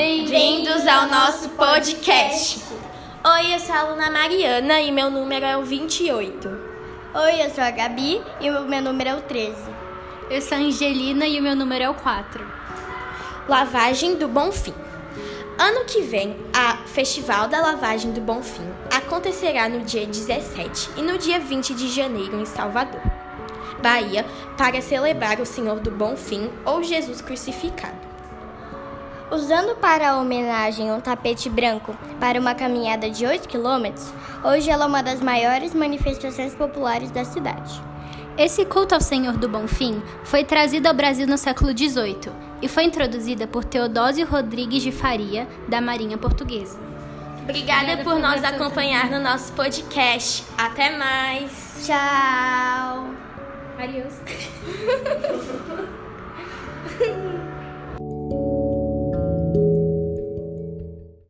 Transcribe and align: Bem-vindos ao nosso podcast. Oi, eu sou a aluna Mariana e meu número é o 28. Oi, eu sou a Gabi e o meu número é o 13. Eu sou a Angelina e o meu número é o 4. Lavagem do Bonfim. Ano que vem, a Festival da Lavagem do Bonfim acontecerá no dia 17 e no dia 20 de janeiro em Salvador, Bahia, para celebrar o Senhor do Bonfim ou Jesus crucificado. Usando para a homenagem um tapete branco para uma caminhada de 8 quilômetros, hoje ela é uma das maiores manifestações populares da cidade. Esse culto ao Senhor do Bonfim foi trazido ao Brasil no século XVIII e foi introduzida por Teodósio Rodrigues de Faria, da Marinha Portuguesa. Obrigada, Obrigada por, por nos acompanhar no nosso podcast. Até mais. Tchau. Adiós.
Bem-vindos 0.00 0.86
ao 0.86 1.08
nosso 1.08 1.48
podcast. 1.50 2.64
Oi, 3.24 3.54
eu 3.54 3.58
sou 3.58 3.74
a 3.74 3.80
aluna 3.80 4.10
Mariana 4.10 4.80
e 4.80 4.92
meu 4.92 5.10
número 5.10 5.44
é 5.44 5.56
o 5.56 5.62
28. 5.62 6.48
Oi, 7.14 7.44
eu 7.44 7.50
sou 7.50 7.62
a 7.62 7.70
Gabi 7.70 8.22
e 8.40 8.48
o 8.50 8.62
meu 8.62 8.80
número 8.80 9.10
é 9.10 9.14
o 9.16 9.20
13. 9.20 9.54
Eu 10.30 10.40
sou 10.40 10.56
a 10.56 10.60
Angelina 10.60 11.26
e 11.26 11.40
o 11.40 11.42
meu 11.42 11.56
número 11.56 11.84
é 11.84 11.90
o 11.90 11.94
4. 11.94 12.46
Lavagem 13.48 14.14
do 14.14 14.28
Bonfim. 14.28 14.74
Ano 15.58 15.84
que 15.84 16.02
vem, 16.02 16.36
a 16.54 16.76
Festival 16.86 17.48
da 17.48 17.60
Lavagem 17.60 18.12
do 18.12 18.20
Bonfim 18.20 18.66
acontecerá 18.90 19.68
no 19.68 19.80
dia 19.80 20.06
17 20.06 20.90
e 20.96 21.02
no 21.02 21.18
dia 21.18 21.38
20 21.40 21.74
de 21.74 21.88
janeiro 21.88 22.40
em 22.40 22.46
Salvador, 22.46 23.02
Bahia, 23.82 24.24
para 24.56 24.80
celebrar 24.80 25.40
o 25.40 25.46
Senhor 25.46 25.80
do 25.80 25.90
Bonfim 25.90 26.50
ou 26.64 26.82
Jesus 26.82 27.20
crucificado. 27.20 28.09
Usando 29.30 29.76
para 29.76 30.10
a 30.10 30.18
homenagem 30.18 30.90
um 30.90 31.00
tapete 31.00 31.48
branco 31.48 31.96
para 32.18 32.40
uma 32.40 32.52
caminhada 32.52 33.08
de 33.08 33.24
8 33.24 33.48
quilômetros, 33.48 34.12
hoje 34.42 34.68
ela 34.68 34.84
é 34.84 34.88
uma 34.88 35.02
das 35.04 35.20
maiores 35.20 35.72
manifestações 35.72 36.52
populares 36.52 37.12
da 37.12 37.24
cidade. 37.24 37.80
Esse 38.36 38.64
culto 38.64 38.92
ao 38.92 39.00
Senhor 39.00 39.36
do 39.36 39.48
Bonfim 39.48 40.02
foi 40.24 40.42
trazido 40.42 40.88
ao 40.88 40.94
Brasil 40.94 41.28
no 41.28 41.38
século 41.38 41.70
XVIII 41.70 42.32
e 42.60 42.66
foi 42.66 42.84
introduzida 42.84 43.46
por 43.46 43.64
Teodósio 43.64 44.26
Rodrigues 44.26 44.82
de 44.82 44.90
Faria, 44.90 45.46
da 45.68 45.80
Marinha 45.80 46.18
Portuguesa. 46.18 46.76
Obrigada, 47.42 47.92
Obrigada 47.92 48.04
por, 48.04 48.14
por 48.14 48.20
nos 48.20 48.42
acompanhar 48.42 49.10
no 49.10 49.20
nosso 49.20 49.52
podcast. 49.52 50.44
Até 50.58 50.96
mais. 50.96 51.86
Tchau. 51.86 53.10
Adiós. 53.78 54.20